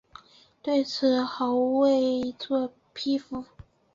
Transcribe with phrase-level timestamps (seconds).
[0.63, 3.45] 对此毛未作批复。